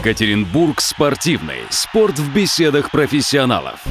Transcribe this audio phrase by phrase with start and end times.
[0.00, 1.58] Екатеринбург спортивный.
[1.68, 3.84] Спорт в беседах профессионалов.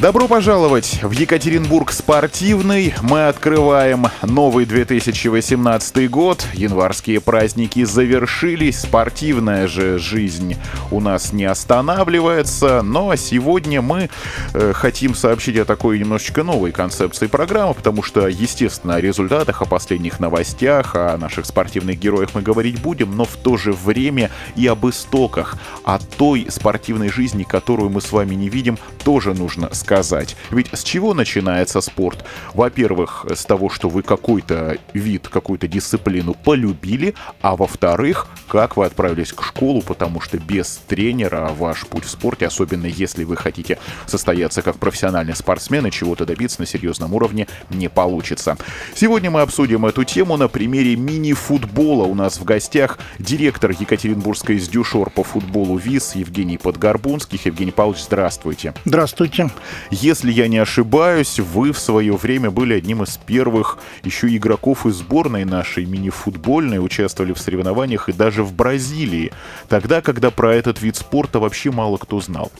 [0.00, 2.92] Добро пожаловать в Екатеринбург спортивный.
[3.00, 6.44] Мы открываем новый 2018 год.
[6.52, 8.80] Январские праздники завершились.
[8.80, 10.56] Спортивная же жизнь
[10.90, 12.82] у нас не останавливается.
[12.82, 14.10] Но сегодня мы
[14.52, 19.64] э, хотим сообщить о такой немножечко новой концепции программы, потому что, естественно, о результатах, о
[19.64, 24.66] последних новостях, о наших спортивных героях мы говорить будем, но в то же время и
[24.66, 30.34] об истоках, о той спортивной жизни, которую мы с вами не видим, тоже нужно сказать.
[30.50, 32.24] Ведь с чего начинается спорт?
[32.54, 39.32] Во-первых, с того, что вы какой-то вид, какую-то дисциплину полюбили, а во-вторых, как вы отправились
[39.34, 44.62] к школу, потому что без тренера ваш путь в спорте, особенно если вы хотите состояться
[44.62, 48.56] как профессиональный спортсмен и чего-то добиться на серьезном уровне, не получится.
[48.94, 52.04] Сегодня мы обсудим эту тему на примере мини-футбола.
[52.04, 57.44] У нас в гостях директор Екатеринбургской СДЮШОР по футболу ВИЗ Евгений Подгорбунских.
[57.44, 58.72] Евгений Павлович, здравствуйте.
[58.86, 59.50] Здравствуйте.
[59.90, 64.96] Если я не ошибаюсь, вы в свое время были одним из первых еще игроков из
[64.96, 69.32] сборной нашей мини-футбольной, участвовали в соревнованиях и даже в Бразилии,
[69.68, 72.50] тогда, когда про этот вид спорта вообще мало кто знал.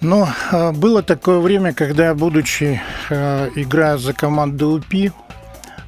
[0.00, 5.10] Ну, а, было такое время, когда, будучи э, играя за команду УПИ,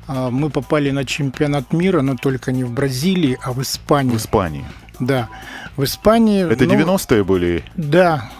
[0.06, 4.12] а, мы попали на чемпионат мира, но только не в Бразилии, а в Испании.
[4.12, 4.64] В Испании.
[4.98, 5.28] Да,
[5.76, 6.50] в Испании.
[6.50, 7.62] Это ну, 90-е были?
[7.76, 8.30] Да,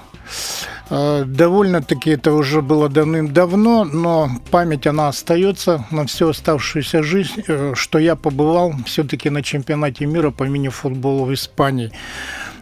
[0.90, 7.98] довольно-таки это уже было давным-давно, но память она остается на всю оставшуюся жизнь, э, что
[7.98, 11.92] я побывал все-таки на чемпионате мира по мини-футболу в Испании.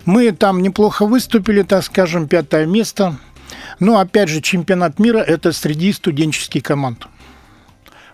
[0.04, 3.16] Мы там неплохо выступили, так скажем, пятое место.
[3.78, 7.06] Но опять же, чемпионат мира это среди студенческих команд.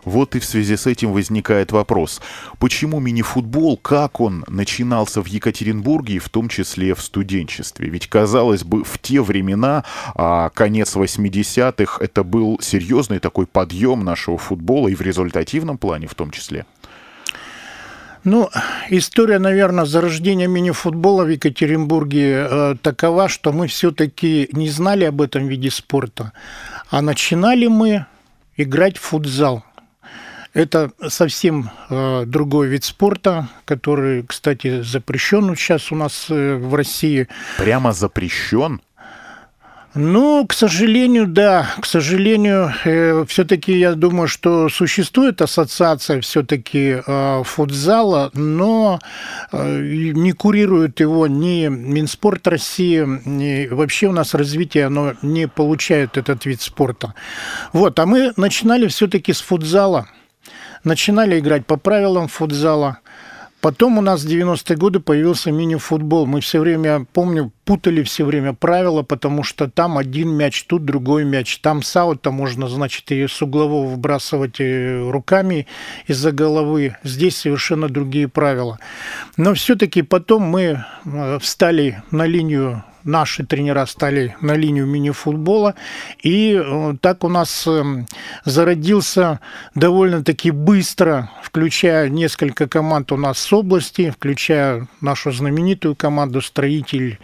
[0.05, 2.21] Вот и в связи с этим возникает вопрос,
[2.59, 7.89] почему мини-футбол, как он начинался в Екатеринбурге и в том числе в студенчестве?
[7.89, 14.39] Ведь, казалось бы, в те времена, а, конец 80-х, это был серьезный такой подъем нашего
[14.39, 16.67] футбола и в результативном плане в том числе.
[18.25, 18.51] Ну,
[18.89, 25.47] история, наверное, зарождения мини-футбола в Екатеринбурге э, такова, что мы все-таки не знали об этом
[25.49, 26.33] виде спорта,
[26.89, 28.07] а начинали мы
[28.57, 29.65] играть в футзал–
[30.55, 37.29] это совсем э, другой вид спорта, который, кстати, запрещен сейчас у нас э, в России.
[37.57, 38.81] Прямо запрещен?
[39.95, 41.69] Ну, к сожалению, да.
[41.79, 49.01] К сожалению, э, все-таки я думаю, что существует ассоциация все-таки э, футзала, но
[49.53, 49.81] э,
[50.15, 56.47] не курирует его ни Минспорт России, ни вообще у нас развитие, оно не получает этот
[56.47, 57.13] вид спорта.
[57.75, 60.09] Вот, а мы начинали все-таки с футзала
[60.85, 62.99] начинали играть по правилам футзала.
[63.63, 66.27] Потом у нас в 90-е годы появился мини-футбол.
[66.27, 71.25] Мы все время, помню, путали все время правила, потому что там один мяч, тут другой
[71.25, 71.61] мяч.
[71.61, 75.69] Там саута можно, значит, и с углового выбрасывать э, руками
[76.09, 76.97] из-за головы.
[77.05, 78.81] Здесь совершенно другие правила.
[79.37, 85.75] Но все-таки потом мы э, встали на линию наши тренера стали на линию мини-футбола.
[86.23, 88.07] И э, так у нас эм,
[88.45, 89.41] зародился
[89.75, 97.19] довольно-таки быстро, включая несколько команд у нас с области, включая нашу знаменитую команду «Строитель»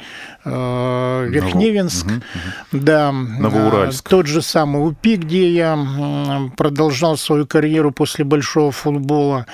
[0.44, 2.06] э, Верхневенск.
[2.06, 2.16] Ново...
[2.72, 3.12] Угу, Да.
[3.12, 4.06] Новоуральск.
[4.06, 5.78] Э, тот же самый УПИ, где я
[6.56, 9.46] продолжал свою карьеру после большого футбола.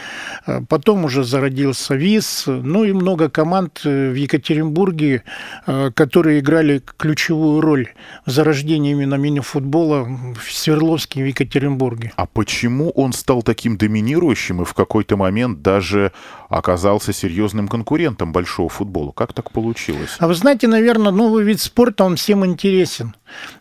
[0.69, 2.45] Потом уже зародился ВИЗ.
[2.47, 5.23] Ну и много команд в Екатеринбурге,
[5.67, 7.89] которые которые играли ключевую роль
[8.25, 10.05] в зарождении именно мини-футбола
[10.41, 12.13] в Свердловске и в Екатеринбурге.
[12.15, 16.13] А почему он стал таким доминирующим и в какой-то момент даже
[16.49, 19.11] оказался серьезным конкурентом большого футбола?
[19.11, 20.15] Как так получилось?
[20.21, 23.17] А вы знаете, наверное, новый вид спорта, он всем интересен.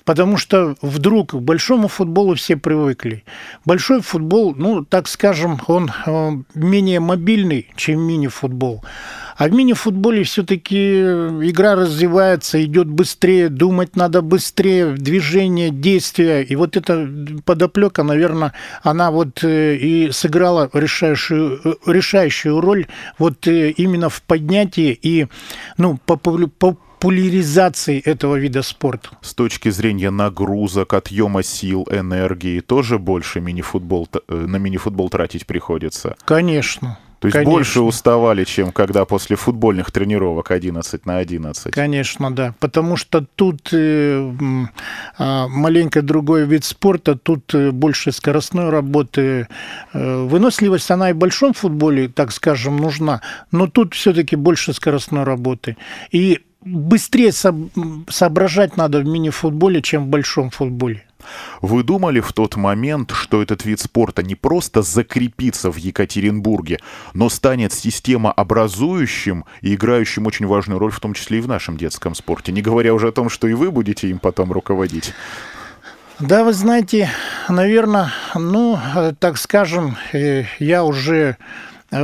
[0.06, 3.23] Потому что вдруг к большому футболу все привыкли.
[3.66, 8.84] Большой футбол, ну, так скажем, он э, менее мобильный, чем мини-футбол.
[9.35, 16.41] А в мини-футболе все-таки игра развивается, идет быстрее, думать надо быстрее, движение, действия.
[16.41, 17.09] И вот эта
[17.46, 22.88] подоплека, наверное, она вот э, и сыграла решающую, э, решающую роль
[23.18, 25.28] вот именно в поднятии и
[25.78, 29.09] ну, по, по популяризации этого вида спорта.
[29.22, 36.16] С точки зрения нагрузок, отъема сил, энергии, тоже больше мини-футбол, э, на мини-футбол тратить приходится?
[36.24, 36.97] Конечно.
[37.23, 37.52] То есть Конечно.
[37.53, 41.72] больше уставали, чем когда после футбольных тренировок 11 на 11.
[41.73, 42.53] Конечно, да.
[42.59, 44.34] Потому что тут э,
[45.17, 49.47] э, маленько другой вид спорта, тут э, больше скоростной работы.
[49.93, 53.22] Э, выносливость, она и в большом футболе, так скажем, нужна,
[53.52, 55.78] но тут все-таки больше скоростной работы.
[56.11, 61.03] И быстрее соображать надо в мини-футболе, чем в большом футболе.
[61.61, 66.79] Вы думали в тот момент, что этот вид спорта не просто закрепится в Екатеринбурге,
[67.13, 72.15] но станет системообразующим и играющим очень важную роль, в том числе и в нашем детском
[72.15, 75.13] спорте, не говоря уже о том, что и вы будете им потом руководить?
[76.19, 77.09] Да, вы знаете,
[77.49, 81.37] наверное, ну, э, так скажем, э, я уже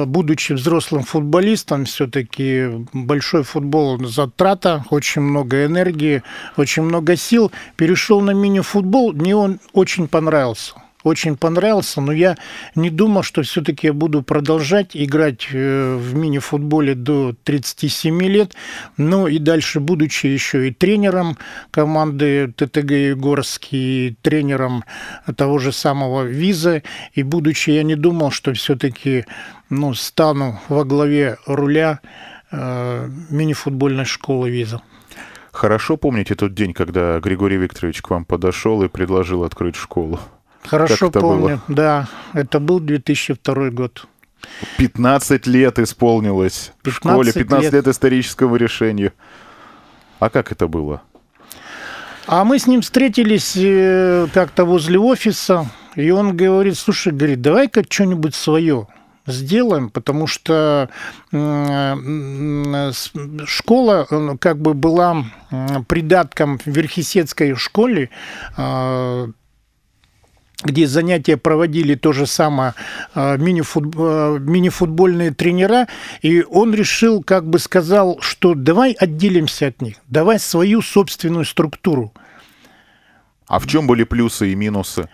[0.06, 6.24] будучи взрослым футболистом, все-таки большой футбол затрата, очень много энергии,
[6.58, 7.52] очень много сил.
[7.76, 10.74] Перешел на мини-футбол, мне он очень понравился
[11.04, 12.38] очень понравился, но я
[12.76, 18.54] не думал, что все-таки я буду продолжать играть э, в мини-футболе до 37 лет.
[18.98, 21.38] Ну и дальше, будучи еще и тренером
[21.72, 24.84] команды ТТГ Егорский, тренером
[25.38, 29.26] того же самого Виза, и будучи, я не думал, что все-таки
[29.70, 32.00] ну, стану во главе руля
[32.52, 34.82] э, мини-футбольной школы Виза.
[35.52, 40.20] Хорошо помните тот день, когда Григорий Викторович к вам подошел и предложил открыть школу?
[40.64, 41.76] Хорошо помню, было?
[41.76, 42.08] да.
[42.34, 44.08] Это был 2002 год.
[44.78, 47.74] 15 лет исполнилось 15 в школе, 15 лет.
[47.74, 49.14] лет исторического решения.
[50.20, 51.02] А как это было?
[52.28, 55.66] А мы с ним встретились э, как-то возле офиса,
[55.96, 58.88] и он говорит, слушай, говорит, давай-ка что-нибудь свое
[59.26, 60.90] сделаем, потому что
[63.46, 64.08] школа
[64.40, 65.26] как бы была
[65.88, 68.10] придатком Верхесецкой школе
[68.58, 69.30] а,
[70.64, 72.74] где занятия проводили то же самое
[73.14, 75.88] а, мини-футбольные а, мини тренера,
[76.22, 82.14] и он решил, как бы сказал, что давай отделимся от них, давай свою собственную структуру.
[83.48, 85.10] А в чем были плюсы и минусы?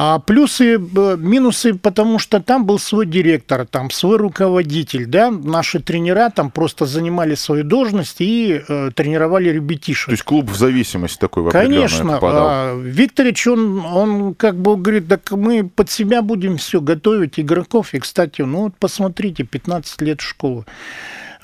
[0.00, 5.80] А плюсы, э, минусы, потому что там был свой директор, там свой руководитель, да, наши
[5.80, 10.06] тренера там просто занимали свою должность и э, тренировали ребятишек.
[10.06, 12.16] То есть клуб в зависимости такой в Конечно.
[12.22, 17.92] А, Викторович, он, он как бы говорит, так мы под себя будем все готовить игроков.
[17.92, 20.64] И, кстати, ну вот посмотрите, 15 лет школы.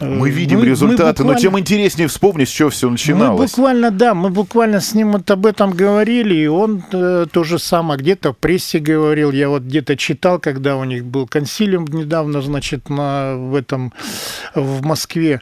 [0.09, 1.33] Мы видим мы, результаты, мы буквально...
[1.33, 3.39] но тем интереснее вспомнить, с чего все начиналось.
[3.39, 7.45] Мы буквально, да, мы буквально с ним вот об этом говорили, и он э, то
[7.45, 11.87] же самое где-то в прессе говорил, я вот где-то читал, когда у них был консилиум
[11.87, 13.93] недавно, значит, на, в этом,
[14.55, 15.41] в Москве,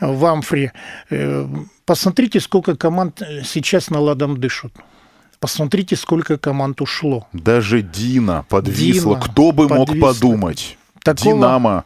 [0.00, 0.72] в Амфре.
[1.10, 1.46] Э,
[1.84, 4.72] посмотрите, сколько команд сейчас на ладом дышат.
[5.38, 7.28] Посмотрите, сколько команд ушло.
[7.32, 9.16] Даже Дина подвисла.
[9.16, 9.94] Дина Кто бы подвисла.
[9.94, 10.78] мог подумать?
[11.06, 11.84] Такого, Динамо.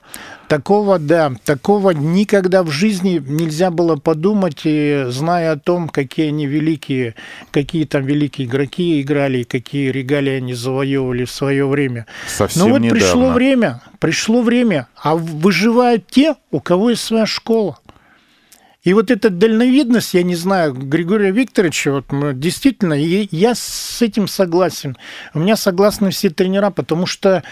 [0.49, 6.47] Такого, да, такого никогда в жизни нельзя было подумать, и зная о том, какие они
[6.47, 7.15] великие,
[7.53, 12.07] какие там великие игроки играли, какие регалии они завоевывали в свое время.
[12.27, 13.01] Совсем Но вот недавно.
[13.01, 17.79] пришло время, пришло время, а выживают те, у кого есть своя школа.
[18.83, 24.97] И вот эта дальновидность, я не знаю, Григория Викторовича, вот действительно, я с этим согласен.
[25.35, 27.43] У меня согласны все тренера, потому что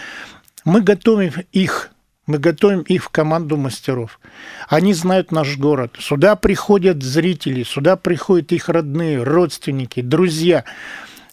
[0.69, 1.91] мы готовим их
[2.27, 4.19] мы готовим их в команду мастеров.
[4.67, 5.97] Они знают наш город.
[5.99, 10.63] Сюда приходят зрители, сюда приходят их родные, родственники, друзья.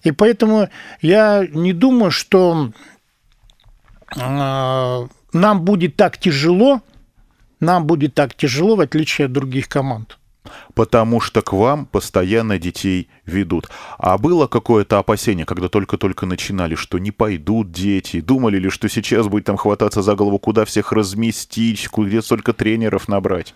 [0.04, 0.70] И поэтому
[1.02, 2.72] я не думаю, что
[4.16, 6.80] э, нам будет так тяжело,
[7.60, 10.16] нам будет так тяжело, в отличие от других команд
[10.74, 13.68] потому что к вам постоянно детей ведут.
[13.98, 18.20] А было какое-то опасение, когда только-только начинали, что не пойдут дети?
[18.20, 23.08] Думали ли, что сейчас будет там хвататься за голову, куда всех разместить, где столько тренеров
[23.08, 23.54] набрать?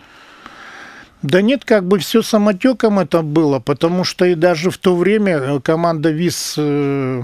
[1.22, 5.36] Да нет, как бы все самотеком это было, потому что и даже в то время
[5.36, 7.22] э, команда ВИС э,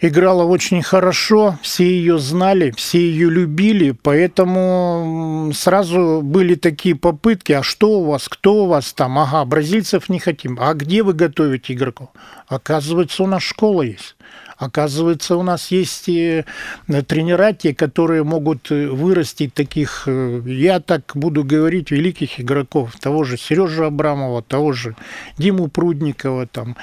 [0.00, 7.62] играла очень хорошо, все ее знали, все ее любили, поэтому сразу были такие попытки, а
[7.62, 11.72] что у вас, кто у вас там, ага, бразильцев не хотим, а где вы готовите
[11.72, 12.10] игроков?
[12.46, 14.16] Оказывается, у нас школа есть.
[14.58, 16.44] Оказывается, у нас есть и
[16.88, 22.96] э, тренера, те, которые могут э, вырастить таких, э, я так буду говорить, великих игроков,
[23.00, 24.96] того же Сережа Абрамова, того же
[25.38, 26.76] Диму Прудникова, там.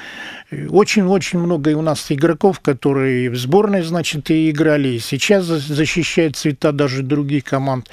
[0.70, 6.38] Очень-очень много и у нас игроков, которые в сборной, значит, и играли, и сейчас защищают
[6.38, 7.89] цвета даже других команд.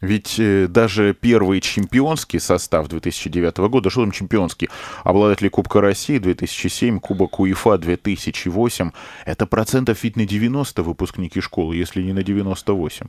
[0.00, 4.68] Ведь э, даже первый чемпионский состав 2009 года, что там чемпионский,
[5.02, 8.90] обладатели Кубка России 2007, Кубок УЕФА 2008,
[9.26, 13.06] это процентов ведь на 90 выпускники школы, если не на 98.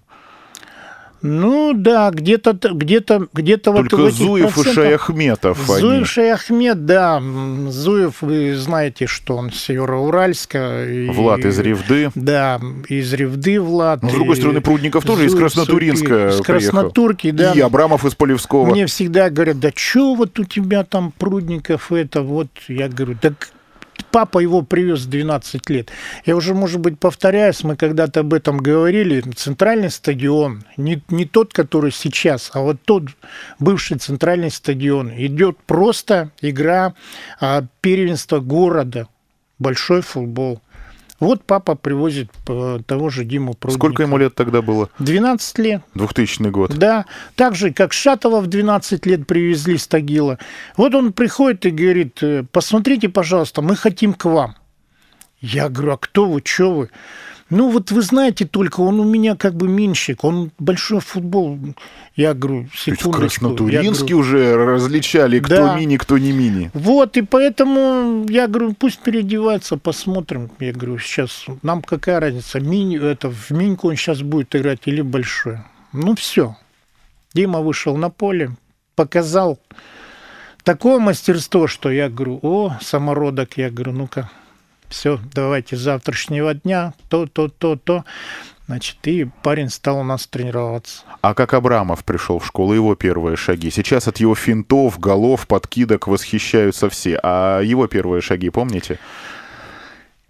[1.21, 5.57] Ну да, где-то где-то где-то вот Только Зуев и Шаяхметов.
[5.65, 6.03] Зуев они.
[6.05, 7.21] Шаяхмет, да.
[7.69, 10.85] Зуев, вы знаете, что он с Североуральска.
[11.11, 12.11] Влад из Ревды.
[12.15, 14.01] Да, из Ревды Влад.
[14.03, 17.51] Но, с другой стороны, Прудников тоже Зуев, из Краснотуринска Из Краснотурки, да.
[17.53, 18.65] И Абрамов из Полевского.
[18.67, 23.49] Мне всегда говорят, да что вот у тебя там Прудников это, вот, я говорю, так
[24.11, 25.91] папа его привез 12 лет.
[26.25, 29.21] Я уже, может быть, повторяюсь, мы когда-то об этом говорили.
[29.35, 33.03] Центральный стадион, не, не тот, который сейчас, а вот тот
[33.59, 36.93] бывший центральный стадион, идет просто игра
[37.39, 39.07] а, первенства города,
[39.57, 40.61] большой футбол.
[41.19, 43.79] Вот папа привозит э, того же Диму Прудника.
[43.79, 44.89] Сколько ему лет тогда было?
[44.99, 45.81] 12 лет.
[45.95, 46.73] 2000 год.
[46.75, 47.05] Да.
[47.35, 50.39] Так же, как Шатова в 12 лет привезли с Тагила.
[50.77, 54.55] Вот он приходит и говорит, э, посмотрите, пожалуйста, мы хотим к вам.
[55.41, 56.89] Я говорю, а кто вы, что вы?
[57.49, 61.57] Ну, вот вы знаете только, он у меня как бы меньшик, он большой футбол.
[62.15, 63.11] Я говорю, секундочку.
[63.11, 65.75] Краснотуринский уже различали, кто да.
[65.75, 66.69] мини, кто не мини.
[66.73, 70.51] Вот, и поэтому я говорю, пусть переодевается, посмотрим.
[70.59, 75.01] Я говорю, сейчас, нам какая разница, мини, это, в миньку он сейчас будет играть или
[75.01, 75.57] большой.
[75.91, 76.55] Ну, все.
[77.33, 78.51] Дима вышел на поле,
[78.95, 79.59] показал
[80.63, 84.29] такое мастерство, что я говорю, о, самородок, я говорю, ну-ка,
[84.89, 88.03] все, давайте с завтрашнего дня, то, то, то, то.
[88.67, 91.01] Значит, и парень стал у нас тренироваться.
[91.21, 93.71] А как Абрамов пришел в школу, его первые шаги?
[93.71, 97.19] Сейчас от его финтов, голов, подкидок восхищаются все.
[97.23, 98.99] А его первые шаги помните?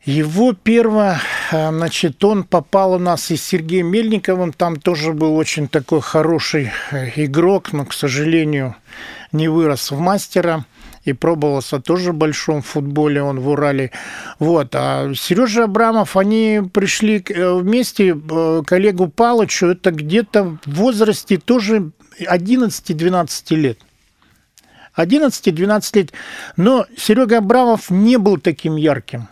[0.06, 1.20] Его первое,
[1.52, 6.00] э, значит, он попал у нас и с Сергеем Мельниковым, там тоже был очень такой
[6.00, 8.76] хороший э, игрок, но, к сожалению,
[9.34, 10.66] не вырос в мастера
[11.10, 13.92] и пробовался тоже в большом футболе, он в Урале.
[14.40, 14.76] Вот.
[14.76, 21.92] А Сережа Абрамов, они пришли э, вместе к Олегу Палычу, это где-то в возрасте тоже
[22.20, 23.80] 11-12 лет.
[24.98, 26.12] 11-12 лет.
[26.58, 29.28] Но Серега Абрамов не был таким ярким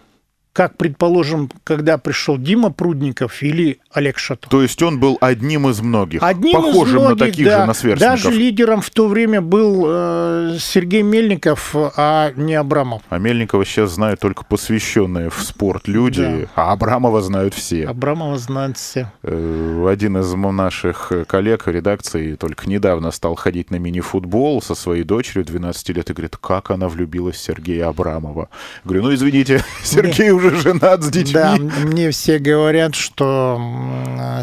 [0.58, 4.50] как, предположим, когда пришел Дима Прудников или Олег Шатов.
[4.50, 7.60] То есть он был одним из многих, одним похожим из многих, на таких да.
[7.60, 8.24] же, на сверстников.
[8.24, 13.04] Даже лидером в то время был э, Сергей Мельников, а не Абрамов.
[13.08, 16.50] А Мельникова сейчас знают только посвященные в спорт люди, да.
[16.56, 17.86] а Абрамова знают все.
[17.86, 19.12] Абрамова знают все.
[19.22, 25.04] Э, один из наших коллег в редакции только недавно стал ходить на мини-футбол со своей
[25.04, 28.50] дочерью 12 лет и говорит, как она влюбилась в Сергея Абрамова.
[28.84, 31.34] Говорю, ну извините, Сергей уже уже женат с детьми.
[31.34, 33.60] Да, мне все говорят, что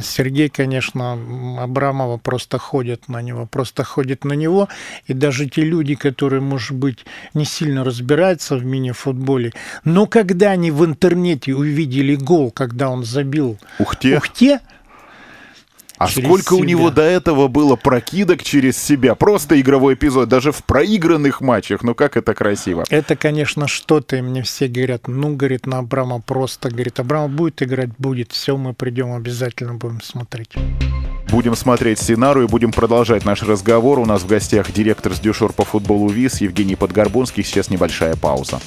[0.03, 1.19] Сергей, конечно,
[1.61, 4.69] Абрамова просто ходит на него, просто ходит на него.
[5.07, 9.53] И даже те люди, которые, может быть, не сильно разбираются в мини-футболе,
[9.85, 14.61] но когда они в интернете увидели гол, когда он забил Ухте, Ухте
[15.99, 16.61] а сколько себя.
[16.61, 19.15] у него до этого было прокидок через себя?
[19.15, 21.83] Просто игровой эпизод, даже в проигранных матчах.
[21.83, 22.85] Ну как это красиво.
[22.91, 24.17] Это, конечно, что-то.
[24.17, 26.71] И мне все говорят, ну, говорит, на Абрама просто.
[26.71, 27.91] Говорит, Абрама будет играть?
[27.99, 28.33] Будет.
[28.33, 30.53] Все, мы придем, обязательно будем смотреть.
[31.31, 33.99] Будем смотреть Синару и будем продолжать наш разговор.
[33.99, 37.43] У нас в гостях директор с дюшор по футболу ВИС Евгений Подгорбунский.
[37.43, 38.61] Сейчас небольшая пауза.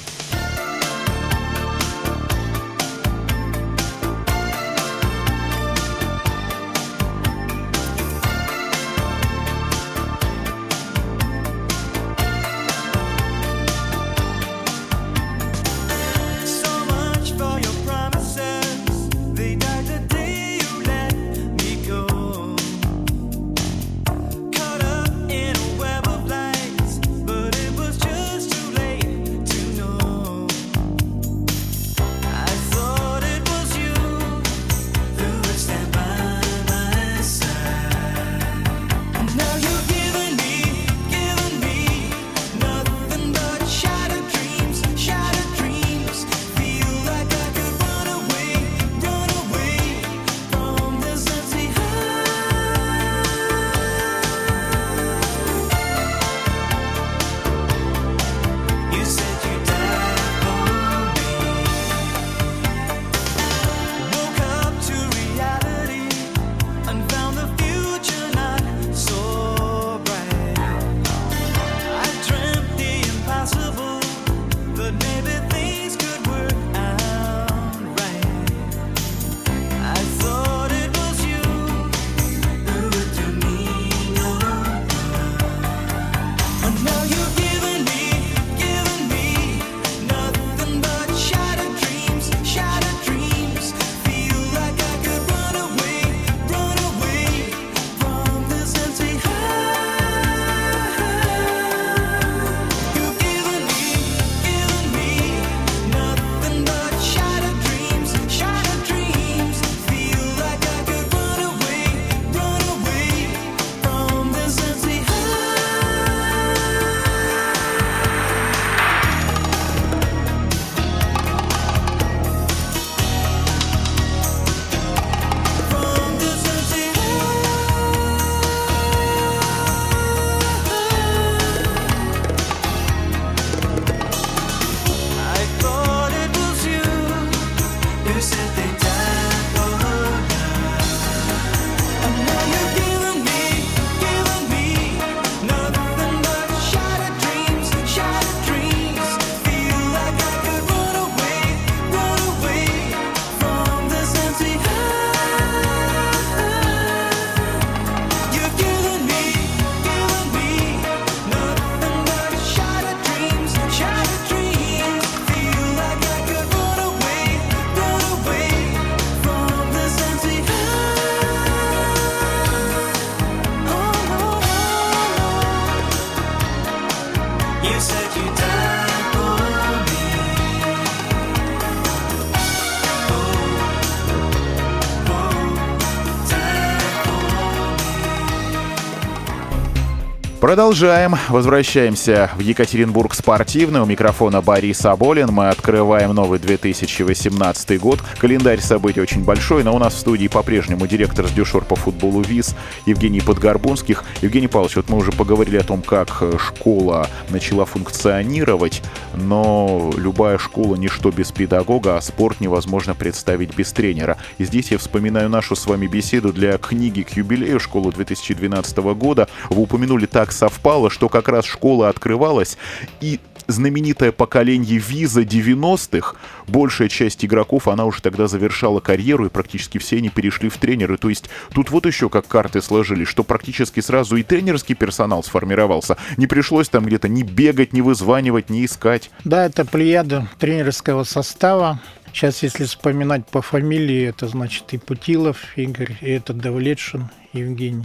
[190.48, 191.14] Продолжаем.
[191.28, 193.82] Возвращаемся в Екатеринбург спортивный.
[193.82, 195.28] У микрофона Борис Аболин.
[195.30, 198.00] Мы открываем новый 2018 год.
[198.16, 202.22] Календарь событий очень большой, но у нас в студии по-прежнему директор с дюшор по футболу
[202.22, 204.04] ВИЗ Евгений Подгорбунских.
[204.22, 208.82] Евгений Павлович, вот мы уже поговорили о том, как школа начала функционировать,
[209.16, 214.16] но любая школа ничто без педагога, а спорт невозможно представить без тренера.
[214.38, 219.28] И здесь я вспоминаю нашу с вами беседу для книги к юбилею школы 2012 года.
[219.50, 222.56] Вы упомянули так так совпало, что как раз школа открывалась,
[223.00, 229.78] и знаменитое поколение виза 90-х, большая часть игроков, она уже тогда завершала карьеру, и практически
[229.78, 230.96] все они перешли в тренеры.
[230.98, 235.96] То есть тут вот еще как карты сложились, что практически сразу и тренерский персонал сформировался.
[236.16, 239.10] Не пришлось там где-то ни бегать, ни вызванивать, ни искать.
[239.24, 241.80] Да, это плеяда тренерского состава.
[242.12, 247.84] Сейчас, если вспоминать по фамилии, это значит и Путилов Игорь, и это Давлетшин Евгений,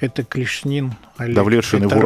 [0.00, 1.36] это Клешнин Олег.
[1.36, 1.98] Давлетшин и в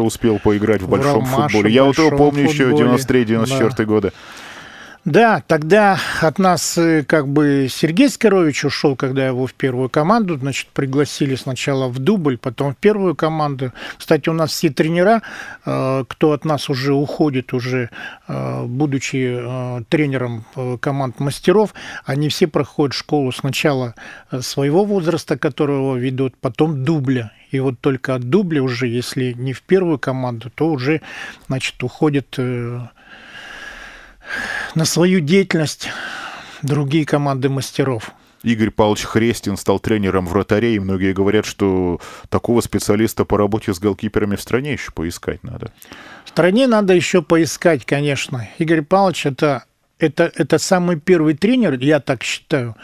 [0.00, 1.70] успел поиграть в большом футболе.
[1.70, 2.70] Я вот его помню футболе.
[2.70, 3.84] еще 93-94 да.
[3.84, 4.12] годы.
[5.08, 10.36] Да, тогда от нас э, как бы Сергей Скорович ушел, когда его в первую команду,
[10.36, 13.72] значит, пригласили сначала в дубль, потом в первую команду.
[13.96, 15.22] Кстати, у нас все тренера,
[15.64, 17.88] э, кто от нас уже уходит, уже
[18.28, 19.42] э, будучи
[19.88, 20.44] тренером
[20.78, 21.72] команд мастеров,
[22.04, 23.94] они все проходят школу сначала
[24.40, 27.32] своего возраста, которого ведут, потом дубля.
[27.50, 31.00] И вот только от дубля уже, если не в первую команду, то уже,
[31.46, 32.38] значит, уходит
[34.74, 35.88] на свою деятельность
[36.62, 38.12] другие команды мастеров.
[38.42, 43.80] Игорь Павлович Хрестин стал тренером вратарей, и многие говорят, что такого специалиста по работе с
[43.80, 45.72] голкиперами в стране еще поискать надо.
[46.24, 48.48] В стране надо еще поискать, конечно.
[48.58, 49.64] Игорь Павлович это
[49.98, 52.76] это, это самый первый тренер, я так считаю,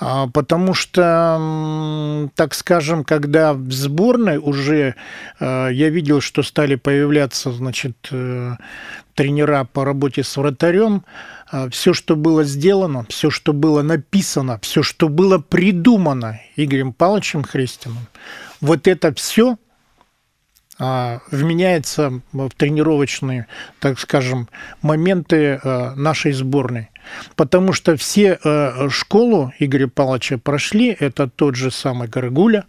[0.00, 4.94] а, потому что, так скажем, когда в сборной уже
[5.38, 8.54] а, я видел, что стали появляться, значит, э,
[9.14, 11.04] тренера по работе с вратарем,
[11.50, 17.44] а, все, что было сделано, все, что было написано, все, что было придумано Игорем Павловичем
[17.44, 18.06] Христиным,
[18.60, 19.58] вот это все
[20.78, 23.46] вменяется в тренировочные,
[23.78, 24.48] так скажем,
[24.82, 26.90] моменты а, нашей сборной.
[27.36, 28.38] Потому что все
[28.88, 32.64] школу Игоря Павловича прошли, это тот же самый Горгуля,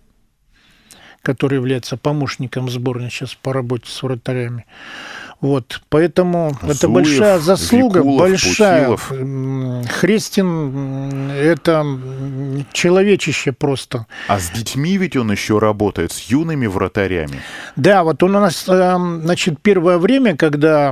[1.21, 4.65] который является помощником сборной сейчас по работе с вратарями.
[5.45, 8.97] Вот, поэтому Зуев, это большая заслуга, Викулов, большая.
[8.97, 9.91] Путилов.
[9.91, 11.85] Хрестин– это
[12.71, 14.07] человечище просто.
[14.27, 17.41] А с детьми ведь он еще работает, с юными вратарями.
[17.75, 20.91] Да, вот он у нас, эм, значит, первое время, когда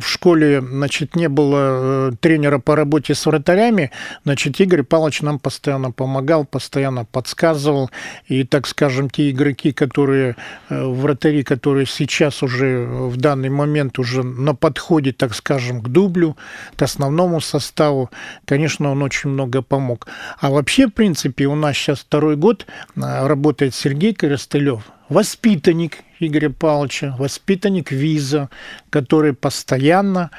[0.00, 3.92] в школе, значит, не было э, тренера по работе с вратарями,
[4.24, 7.92] значит, Игорь Павлович нам постоянно помогал, постоянно подсказывал.
[8.26, 10.34] И, так скажем, те игроки, которые,
[10.68, 15.88] э, вратари, которые сейчас уже в данный момент момент уже на подходе, так скажем, к
[15.88, 16.36] дублю,
[16.76, 18.10] к основному составу,
[18.46, 20.06] конечно, он очень много помог.
[20.40, 22.66] А вообще, в принципе, у нас сейчас второй год
[22.96, 28.48] а, работает Сергей Коростылев, воспитанник Игоря Павловича, воспитанник виза,
[28.90, 30.30] который постоянно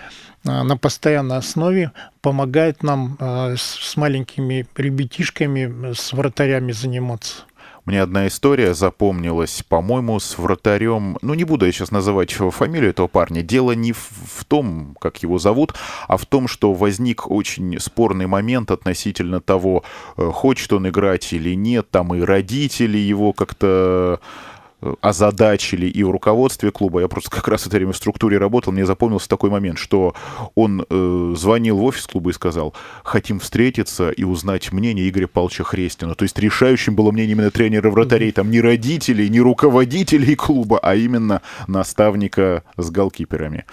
[0.45, 7.43] а, на постоянной основе помогает нам а, с маленькими ребятишками, с вратарями заниматься.
[7.85, 11.19] Мне одна история запомнилась, по-моему, с вратарем.
[11.21, 13.43] Ну, не буду я сейчас называть фамилию этого парня.
[13.43, 15.75] Дело не в, в том, как его зовут,
[16.07, 19.83] а в том, что возник очень спорный момент относительно того,
[20.17, 21.87] э, хочет он играть или нет.
[21.91, 24.19] Там и родители его как-то
[25.01, 27.01] озадачили и в руководстве клуба.
[27.01, 30.15] Я просто как раз в это время в структуре работал, мне запомнился такой момент, что
[30.55, 35.63] он э, звонил в офис клуба и сказал, хотим встретиться и узнать мнение Игоря Павловича
[35.63, 36.15] Хрестина.
[36.15, 40.95] То есть решающим было мнение именно тренера вратарей, там не родителей, не руководителей клуба, а
[40.95, 43.65] именно наставника с голкиперами.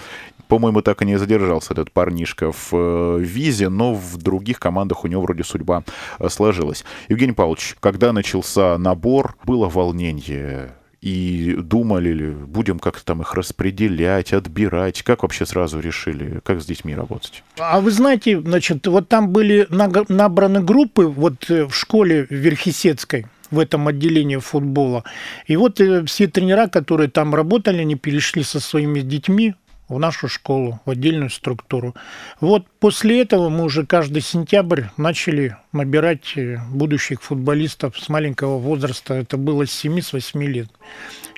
[0.53, 5.09] По-моему, так и не задержался этот парнишка в э, визе, но в других командах у
[5.09, 5.83] него вроде судьба
[6.19, 6.85] э, сложилась.
[7.09, 14.33] Евгений Павлович, когда начался набор, было волнение и думали ли, будем как-то там их распределять,
[14.33, 15.03] отбирать?
[15.03, 17.43] Как вообще сразу решили, как с детьми работать?
[17.59, 23.59] А вы знаете, значит, вот там были набраны группы вот э, в школе Верхесецкой, в
[23.59, 25.03] этом отделении футбола.
[25.49, 29.57] И вот э, все тренера, которые там работали, они перешли со своими детьми
[29.93, 31.95] в нашу школу, в отдельную структуру.
[32.41, 39.15] Вот после этого мы уже каждый сентябрь начали набирать э, будущих футболистов с маленького возраста.
[39.15, 40.69] Это было с 7-8 лет.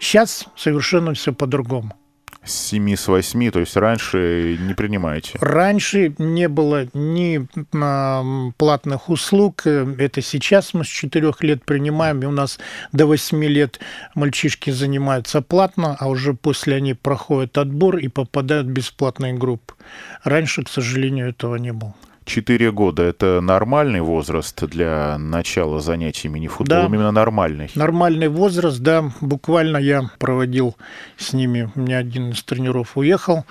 [0.00, 1.94] Сейчас совершенно все по-другому.
[2.44, 5.38] С 7, с 8, то есть раньше не принимаете?
[5.40, 8.22] Раньше не было ни а,
[8.58, 9.66] платных услуг.
[9.66, 12.58] Это сейчас мы с 4 лет принимаем, и у нас
[12.92, 13.80] до 8 лет
[14.14, 19.74] мальчишки занимаются платно, а уже после они проходят отбор и попадают в бесплатные группы.
[20.22, 21.94] Раньше, к сожалению, этого не было.
[22.24, 26.90] Четыре года– это нормальный возраст для начала занятий мини-футболом?
[26.90, 26.96] Да.
[26.96, 27.70] Именно нормальный?
[27.74, 29.12] Нормальный возраст, да.
[29.20, 30.74] Буквально я проводил
[31.18, 33.44] с ними, у меня один из тренеров уехал,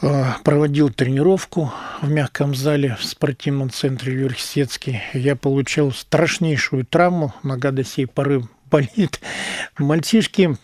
[0.00, 5.02] э, проводил тренировку в мягком зале в спортивном центре университетский.
[5.12, 9.20] Я получил страшнейшую травму, нога до сей поры болит.
[9.76, 10.56] Мальчишки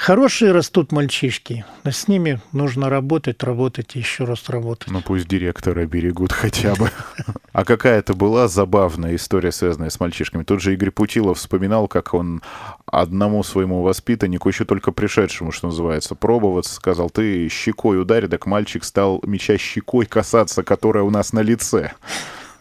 [0.00, 4.90] Хорошие растут мальчишки, но с ними нужно работать, работать и еще раз работать.
[4.90, 6.90] Ну пусть директора берегут хотя бы.
[7.52, 10.44] А какая-то была забавная история, связанная с мальчишками.
[10.44, 12.40] Тот же Игорь Путилов вспоминал, как он
[12.86, 18.84] одному своему воспитаннику, еще только пришедшему, что называется, пробоваться, сказал, ты щекой ударь, так мальчик
[18.84, 21.92] стал меча щекой касаться, которая у нас на лице.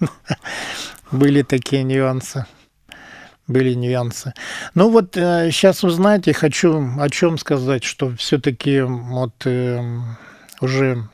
[1.12, 2.46] Были такие нюансы
[3.50, 4.34] были нюансы.
[4.76, 9.82] Ну вот э, сейчас узнаете, хочу о чем сказать, что все-таки вот э,
[10.62, 11.10] уже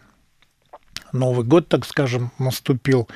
[1.13, 3.08] Новый год, так скажем, наступил,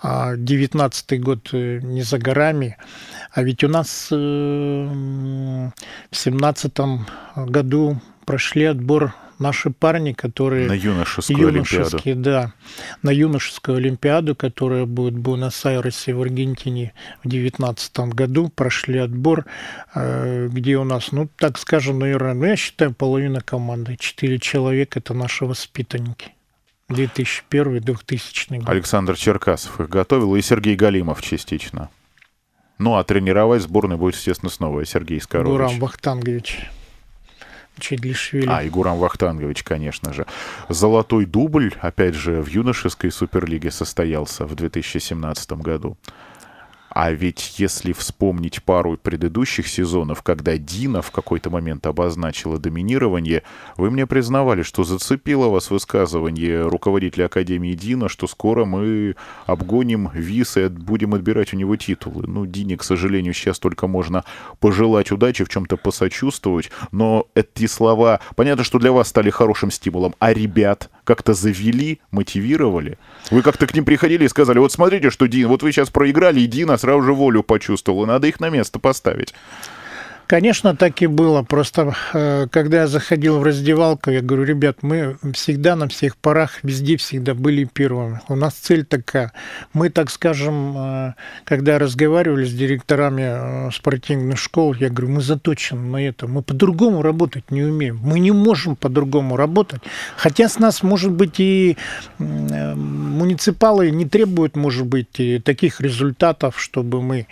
[0.00, 2.76] а 19 год э, не за горами,
[3.32, 10.68] а ведь у нас э, в семнадцатом году прошли отбор наши парни, которые...
[10.68, 11.98] На юношескую олимпиаду.
[12.04, 12.52] да.
[13.02, 16.92] На юношескую олимпиаду, которая будет в Буэнос-Айресе в Аргентине
[17.24, 19.46] в 2019 году, прошли отбор,
[19.94, 23.96] э, где у нас, ну, так скажем, наверное, ну, я считаю, половина команды.
[23.98, 26.32] Четыре человека– это наши воспитанники.
[26.90, 28.68] 2001-2000 год.
[28.68, 31.88] Александр Черкасов их готовил, и Сергей Галимов частично.
[32.78, 35.50] Ну, а тренировать сборную будет, естественно, снова Сергей Скорович.
[35.50, 36.70] Гурам Вахтангович.
[37.80, 38.46] Чедлишвили.
[38.48, 40.26] А, и Гурам Вахтангович, конечно же.
[40.68, 45.96] Золотой дубль, опять же, в юношеской суперлиге состоялся в 2017 году.
[46.90, 53.44] А ведь если вспомнить пару предыдущих сезонов, когда Дина в какой-то момент обозначила доминирование,
[53.76, 59.14] вы мне признавали, что зацепило вас высказывание руководителя Академии Дина, что скоро мы
[59.46, 62.24] обгоним Вис и будем отбирать у него титулы.
[62.26, 64.24] Ну, Дине, к сожалению, сейчас только можно
[64.58, 70.14] пожелать удачи, в чем-то посочувствовать, но эти слова, понятно, что для вас стали хорошим стимулом,
[70.18, 72.96] а ребят как-то завели, мотивировали?
[73.32, 76.38] Вы как-то к ним приходили и сказали, вот смотрите, что Дин, вот вы сейчас проиграли,
[76.38, 79.34] и Дина сразу же волю почувствовал, и надо их на место поставить.
[80.30, 81.42] Конечно, так и было.
[81.42, 86.62] Просто э, когда я заходил в раздевалку, я говорю, ребят, мы всегда на всех парах,
[86.62, 88.20] везде всегда были первыми.
[88.28, 89.32] У нас цель такая.
[89.72, 93.22] Мы, так скажем, э, когда разговаривали с директорами
[93.66, 96.28] э, спортивных школ, я говорю, мы заточены на это.
[96.28, 97.98] Мы по-другому работать не умеем.
[98.00, 99.82] Мы не можем по-другому работать.
[100.16, 101.76] Хотя с нас, может быть, и
[102.18, 107.26] муниципалы не требуют, может быть, таких результатов, чтобы мы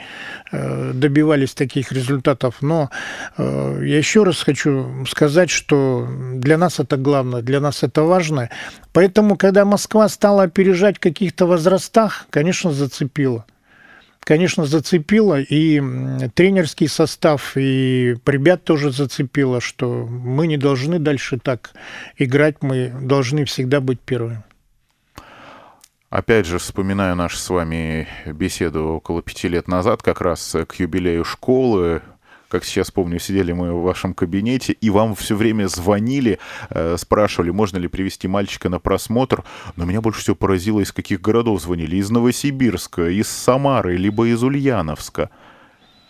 [0.50, 2.56] добивались таких результатов.
[2.60, 2.87] Но
[3.36, 8.50] Э, я еще раз хочу сказать, что для нас это главное, для нас это важно.
[8.92, 13.44] Поэтому, когда Москва стала опережать в каких-то возрастах, конечно, зацепила
[14.28, 15.80] конечно, зацепило, и
[16.34, 21.70] тренерский состав, и ребят тоже зацепило, что мы не должны дальше так
[22.18, 24.42] играть, мы должны всегда быть первыми.
[26.10, 31.24] Опять же, вспоминаю нашу с вами беседу около пяти лет назад, как раз к юбилею
[31.24, 32.02] школы,
[32.48, 36.38] как сейчас помню, сидели мы в вашем кабинете, и вам все время звонили,
[36.70, 39.44] э, спрашивали, можно ли привести мальчика на просмотр.
[39.76, 41.96] Но меня больше всего поразило, из каких городов звонили.
[41.96, 45.30] Из Новосибирска, из Самары, либо из Ульяновска.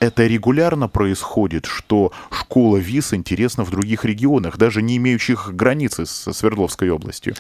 [0.01, 6.33] Это регулярно происходит, что школа ВИС интересна в других регионах, даже не имеющих границы со
[6.33, 7.35] Свердловской областью.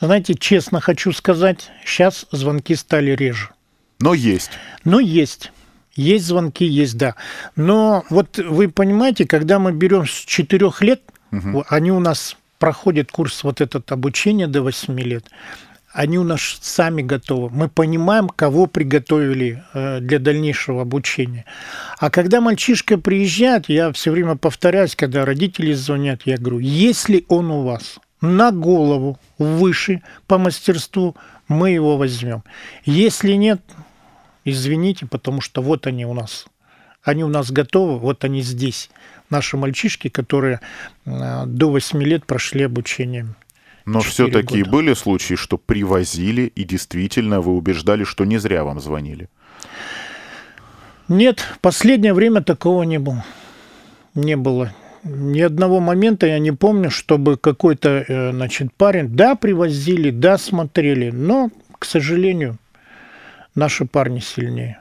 [0.00, 3.50] Знаете, честно хочу сказать, сейчас звонки стали реже.
[3.98, 4.50] Но есть.
[4.84, 5.52] Но есть.
[5.94, 7.14] Есть звонки, есть, да.
[7.56, 11.64] Но вот вы понимаете, когда мы берем с 4 лет, угу.
[11.68, 15.24] они у нас проходят курс вот этот обучения до 8 лет,
[15.92, 17.50] они у нас сами готовы.
[17.50, 21.44] Мы понимаем, кого приготовили э, для дальнейшего обучения.
[21.98, 27.50] А когда мальчишка приезжает, я все время повторяюсь, когда родители звонят, я говорю, если он
[27.50, 31.14] у вас на голову выше по мастерству,
[31.48, 32.42] мы его возьмем.
[32.84, 33.60] Если нет,
[34.44, 36.46] извините, потому что вот они у нас.
[37.02, 38.88] Они у нас готовы, вот они здесь.
[39.28, 40.60] Наши мальчишки, которые
[41.04, 43.34] э, до 8 лет прошли обучение.
[43.84, 49.28] Но все-таки были случаи, что привозили, и действительно вы убеждали, что не зря вам звонили?
[51.08, 53.24] Нет, в последнее время такого не было.
[54.14, 54.72] Не было.
[55.02, 61.10] ни одного момента я не помню, чтобы какой-то, э, значит, парень, да, привозили, да, смотрели,
[61.10, 62.58] но, к сожалению,
[63.54, 64.78] наши парни сильнее.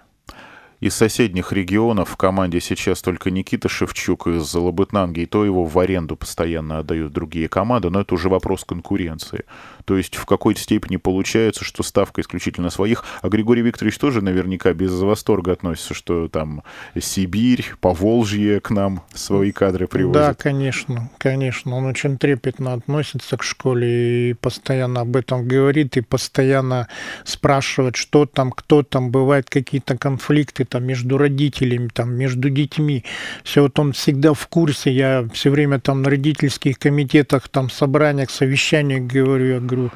[0.80, 5.78] Из соседних регионов в команде сейчас только Никита Шевчук из Лабытнанги, и то его в
[5.78, 9.46] аренду постоянно отдают другие команды, но это уже вопрос конкуренции.
[9.86, 14.74] То есть в какой-то степени получается, что ставка исключительно своих, а Григорий Викторович тоже наверняка
[14.74, 16.64] без восторга относится, что там
[17.00, 20.14] Сибирь, Поволжье к нам свои кадры привозят.
[20.14, 21.76] Да, конечно, конечно.
[21.76, 26.88] Он очень трепетно относится к школе и постоянно об этом говорит, и постоянно
[27.24, 33.04] спрашивает, что там, кто там, бывают какие-то конфликты там между родителями, там между детьми.
[33.44, 34.92] Все вот он всегда в курсе.
[34.92, 39.92] Я все время там на родительских комитетах, там собраниях, совещаниях говорю, говорю,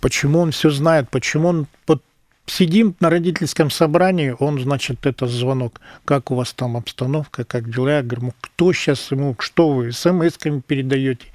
[0.00, 2.02] почему он все знает, почему он вот
[2.46, 5.80] сидим на родительском собрании, он, значит, это звонок.
[6.04, 7.96] Как у вас там обстановка, как дела?
[7.96, 11.26] Я говорю, кто сейчас ему, что вы смс-ками передаете?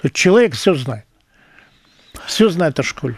[0.00, 1.04] То человек все знает.
[2.26, 3.16] Все знает о школе.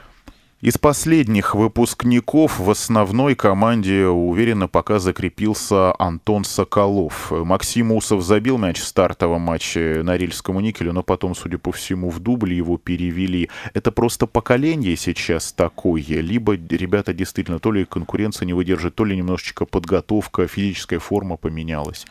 [0.63, 7.31] Из последних выпускников в основной команде уверенно пока закрепился Антон Соколов.
[7.31, 12.11] Максим Усов забил мяч в стартовом матче на Рильскому никелю, но потом, судя по всему,
[12.11, 13.49] в дубле его перевели.
[13.73, 19.17] Это просто поколение сейчас такое, либо ребята действительно то ли конкуренция не выдержит, то ли
[19.17, 22.05] немножечко подготовка, физическая форма поменялась.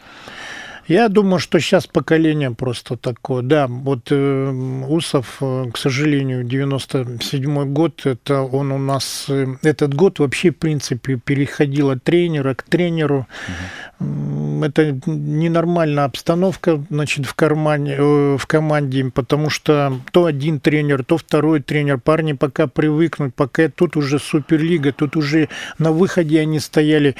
[0.89, 3.43] Я думаю, что сейчас поколение просто такое.
[3.43, 9.93] Да, вот э, Усов, э, к сожалению, 97 год, это он у нас, э, этот
[9.93, 13.19] год вообще, в принципе, переходил от тренера к тренеру.
[13.19, 13.88] Угу.
[13.99, 21.17] Это ненормальная обстановка, значит, в, кармане, э, в команде, потому что то один тренер, то
[21.17, 21.97] второй тренер.
[21.99, 27.15] Парни пока привыкнут, пока тут уже Суперлига, тут уже на выходе они стояли.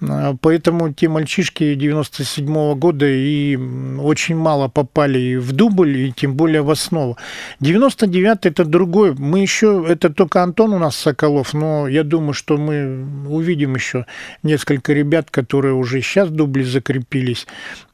[0.00, 3.56] А, поэтому те мальчишки 97 -го года и
[4.00, 7.16] очень мало попали в дубль, и тем более в основу.
[7.60, 9.14] 99 это другой.
[9.14, 14.06] Мы еще, это только Антон у нас Соколов, но я думаю, что мы увидим еще
[14.42, 17.46] несколько ребят, которые уже сейчас в дубле закрепились.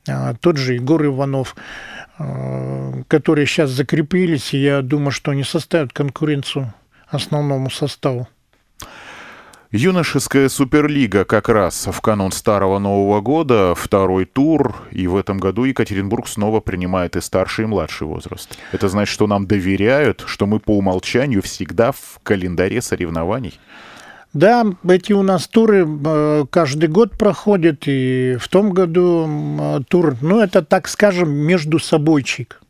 [0.08, 1.56] А, тот же Егор Иванов,
[2.18, 6.72] а, которые сейчас закрепились, и я думаю, что они составят конкуренцию
[7.08, 8.28] основному составу.
[9.72, 15.62] Юношеская суперлига как раз в канун Старого Нового года, второй тур, и в этом году
[15.62, 18.58] Екатеринбург снова принимает и старший, и младший возраст.
[18.72, 23.60] Это значит, что нам доверяют, что мы по умолчанию всегда в календаре соревнований.
[24.32, 30.40] Да, эти у нас туры э, каждый год проходят, и в том году тур, ну,
[30.40, 32.60] это, так скажем, между собойчик.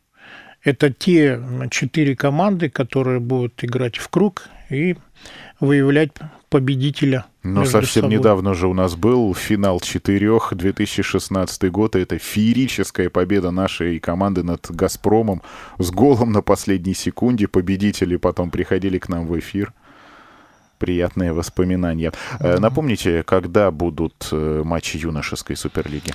[0.63, 4.95] Это те четыре команды, которые будут играть в круг и
[5.59, 6.11] выявлять
[6.49, 7.25] победителя.
[7.43, 8.17] Но совсем собой.
[8.17, 11.95] недавно же у нас был финал четырех, 2016 год.
[11.95, 15.41] Это феерическая победа нашей команды над «Газпромом»
[15.79, 17.47] с голом на последней секунде.
[17.47, 19.73] Победители потом приходили к нам в эфир.
[20.81, 22.11] Приятные воспоминания.
[22.39, 22.59] Mm-hmm.
[22.59, 26.11] Напомните, когда будут э, матчи юношеской суперлиги?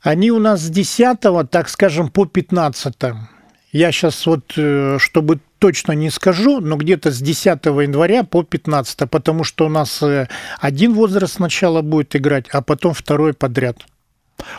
[0.00, 2.94] Они у нас с 10, так скажем, по 15.
[3.72, 9.10] Я сейчас вот, э, чтобы точно не скажу, но где-то с 10 января по 15,
[9.10, 10.26] потому что у нас э,
[10.58, 13.76] один возраст сначала будет играть, а потом второй подряд.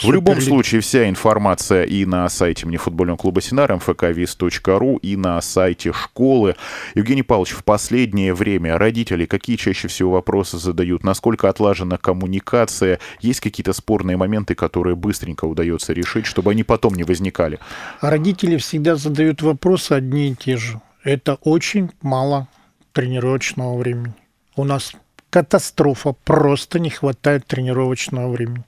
[0.02, 5.42] В любом случае, вся информация и на сайте мне футбольного клуба Синар, mfkvis.ru, и на
[5.42, 6.56] сайте школы.
[6.96, 11.04] Евгений Павлович, в последнее время родители какие чаще всего вопросы задают?
[11.04, 13.00] Насколько отлажена коммуникация?
[13.22, 17.60] Есть какие-то спорные моменты, которые быстренько удается решить, чтобы они потом не возникали?
[18.02, 22.48] Родители всегда задают вопросы одни и те же это очень мало
[22.94, 24.14] тренировочного времени.
[24.56, 24.94] У нас
[25.34, 28.64] катастрофа, просто не хватает тренировочного времени.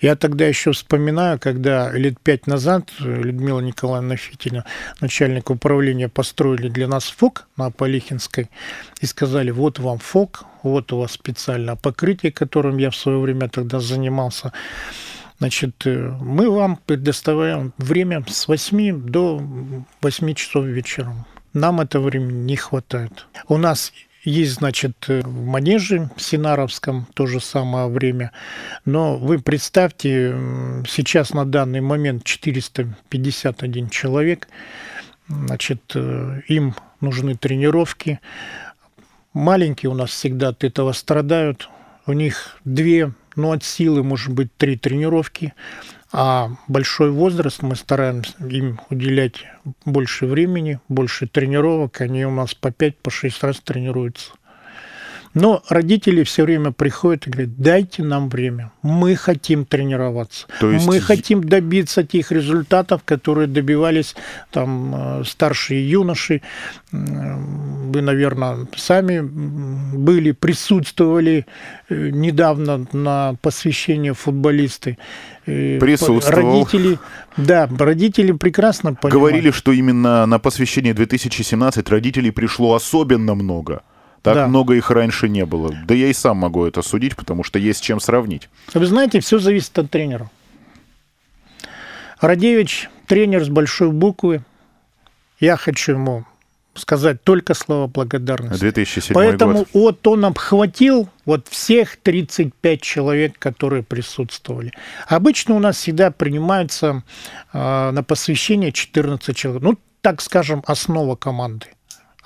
[0.00, 4.64] Я тогда еще вспоминаю, когда лет пять назад Людмила Николаевна Фитина,
[5.00, 8.48] начальник управления, построили для нас ФОК на Полихинской
[9.00, 13.48] и сказали, вот вам ФОК, вот у вас специальное покрытие, которым я в свое время
[13.48, 14.52] тогда занимался.
[15.40, 19.42] Значит, мы вам предоставляем время с 8 до
[20.02, 21.24] 8 часов вечером.
[21.52, 23.26] Нам этого времени не хватает.
[23.48, 23.92] У нас
[24.26, 28.32] есть, значит, в Манеже Синаровском то же самое время.
[28.84, 30.36] Но вы представьте,
[30.86, 34.48] сейчас на данный момент 451 человек.
[35.28, 38.18] Значит, э, им нужны тренировки.
[39.32, 41.68] Маленькие у нас всегда от этого страдают.
[42.06, 45.54] У них две, ну, от силы, может быть, три тренировки.
[46.18, 49.44] А большой возраст мы стараемся им уделять
[49.84, 52.00] больше времени, больше тренировок.
[52.00, 54.32] Они у нас по 5-6 по раз тренируются.
[55.36, 60.86] Но родители все время приходят и говорят, дайте нам время, мы хотим тренироваться, То есть...
[60.86, 64.16] мы хотим добиться тех результатов, которые добивались
[64.50, 66.40] там э, старшие юноши.
[66.90, 71.44] Вы, наверное, сами были, присутствовали
[71.90, 74.96] э, недавно на посвящении футболисты.
[75.44, 76.54] Присутствовал.
[76.54, 76.98] Родители,
[77.36, 79.12] да, родители прекрасно понимают.
[79.12, 83.82] Говорили, что именно на посвящение 2017 родителей пришло особенно много.
[84.26, 84.48] Так да.
[84.48, 85.72] много их раньше не было.
[85.86, 88.48] Да я и сам могу это судить, потому что есть чем сравнить.
[88.74, 90.28] Вы знаете, все зависит от тренера.
[92.20, 94.42] Радевич тренер с большой буквы.
[95.38, 96.24] Я хочу ему
[96.74, 98.58] сказать только слова благодарности.
[98.58, 99.68] 2007 Поэтому год.
[99.72, 104.72] вот он обхватил вот всех 35 человек, которые присутствовали.
[105.06, 107.04] Обычно у нас всегда принимаются
[107.52, 109.62] э, на посвящение 14 человек.
[109.62, 111.66] Ну, так скажем, основа команды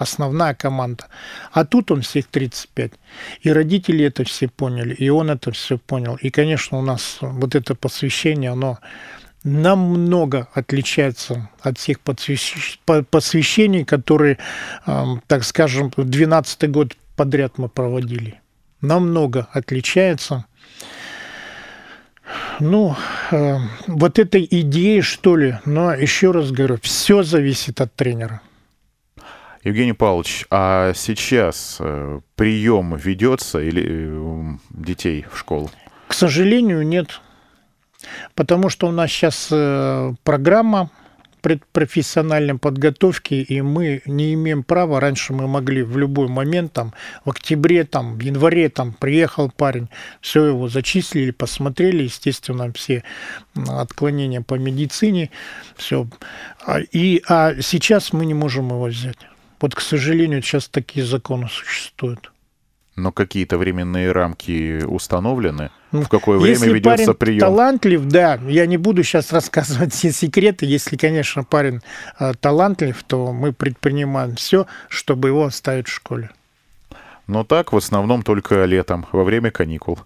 [0.01, 1.05] основная команда.
[1.53, 2.93] А тут он всех 35.
[3.43, 6.17] И родители это все поняли, и он это все понял.
[6.17, 8.79] И, конечно, у нас вот это посвящение, оно
[9.45, 14.39] намного отличается от всех посвящений, которые,
[15.27, 18.41] так скажем, 12 год подряд мы проводили.
[18.81, 20.47] Намного отличается.
[22.61, 22.97] Ну,
[23.33, 23.57] э,
[23.89, 28.41] вот этой идеи, что ли, но еще раз говорю, все зависит от тренера.
[29.62, 35.70] Евгений Павлович, а сейчас э, прием ведется или э, детей в школу?
[36.09, 37.20] К сожалению, нет.
[38.35, 40.90] Потому что у нас сейчас э, программа
[41.42, 44.99] предпрофессиональной подготовки, и мы не имеем права.
[44.99, 46.94] Раньше мы могли в любой момент, там,
[47.25, 49.88] в октябре, там, в январе, там, приехал парень,
[50.20, 53.05] все его зачислили, посмотрели, естественно, все
[53.55, 55.31] отклонения по медицине,
[55.77, 56.07] все.
[56.64, 59.18] А, и, а сейчас мы не можем его взять.
[59.61, 62.33] Вот, к сожалению, сейчас такие законы существуют.
[62.96, 65.70] Но какие-то временные рамки установлены?
[65.92, 67.40] Ну, в какое время если ведется парень прием?
[67.40, 68.38] талантлив, да.
[68.46, 70.66] Я не буду сейчас рассказывать все секреты.
[70.66, 71.81] Если, конечно, парень
[72.18, 76.31] э, талантлив, то мы предпринимаем все, чтобы его оставить в школе.
[77.27, 80.01] Но так в основном только летом, во время каникул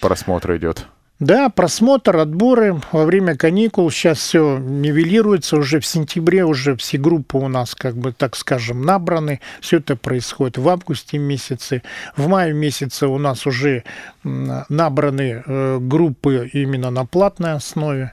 [0.00, 0.86] просмотр идет.
[1.20, 3.90] Да, просмотр, отборы во время каникул.
[3.90, 5.56] Сейчас все нивелируется.
[5.56, 9.40] Уже в сентябре уже все группы у нас, как бы так скажем, набраны.
[9.60, 11.82] Все это происходит в августе месяце.
[12.16, 13.82] В мае месяце у нас уже
[14.22, 18.12] набраны э, группы именно на платной основе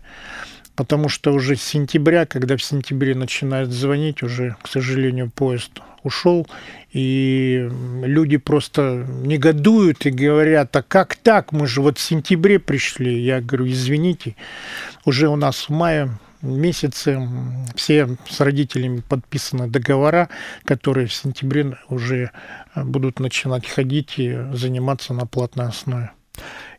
[0.75, 5.71] потому что уже с сентября, когда в сентябре начинают звонить, уже, к сожалению, поезд
[6.05, 6.47] ушел,
[6.91, 7.69] и
[8.03, 13.19] люди просто негодуют и говорят, а как так, мы же вот в сентябре пришли.
[13.19, 14.35] Я говорю, извините,
[15.03, 16.09] уже у нас в мае
[16.41, 17.19] месяце
[17.75, 20.29] все с родителями подписаны договора,
[20.63, 22.31] которые в сентябре уже
[22.75, 26.11] будут начинать ходить и заниматься на платной основе.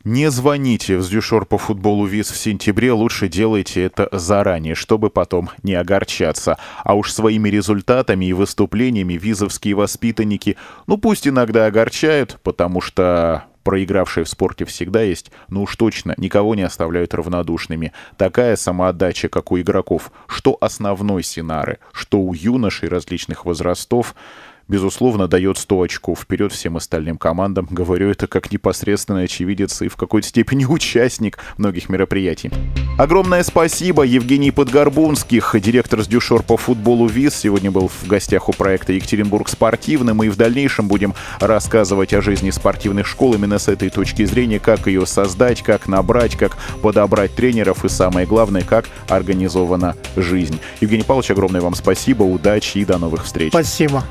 [0.09, 5.49] Не звоните в Сдюшор по футболу ВИЗ в сентябре, лучше делайте это заранее, чтобы потом
[5.63, 6.57] не огорчаться.
[6.85, 10.55] А уж своими результатами и выступлениями визовские воспитанники,
[10.87, 16.55] ну пусть иногда огорчают, потому что проигравшие в спорте всегда есть, но уж точно никого
[16.55, 17.91] не оставляют равнодушными.
[18.15, 24.15] Такая самоотдача, как у игроков, что основной Синары, что у юношей различных возрастов,
[24.67, 27.67] безусловно, дает 100 очков вперед всем остальным командам.
[27.69, 32.51] Говорю это как непосредственный очевидец и в какой-то степени участник многих мероприятий.
[32.97, 37.35] Огромное спасибо Евгений Подгорбунских, директор с Дюшор по футболу ВИЗ.
[37.35, 40.13] Сегодня был в гостях у проекта «Екатеринбург спортивный».
[40.13, 44.59] Мы и в дальнейшем будем рассказывать о жизни спортивных школ именно с этой точки зрения,
[44.59, 50.59] как ее создать, как набрать, как подобрать тренеров и, самое главное, как организована жизнь.
[50.81, 53.51] Евгений Павлович, огромное вам спасибо, удачи и до новых встреч.
[53.51, 54.03] Спасибо.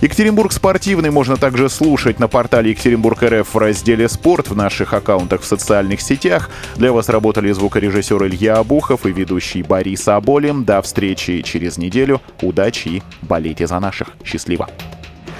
[0.00, 5.42] Екатеринбург спортивный можно также слушать на портале Екатеринбург РФ в разделе «Спорт» в наших аккаунтах
[5.42, 6.50] в социальных сетях.
[6.76, 10.64] Для вас работали звукорежиссер Илья Абухов и ведущий Борис Аболин.
[10.64, 12.20] До встречи через неделю.
[12.42, 14.08] Удачи и болейте за наших.
[14.24, 14.68] Счастливо!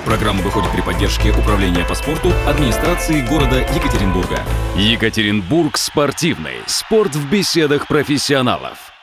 [0.04, 4.40] Программа выходит при поддержке Управления по спорту администрации города Екатеринбурга.
[4.76, 6.56] Екатеринбург спортивный.
[6.66, 8.93] Спорт в беседах профессионалов.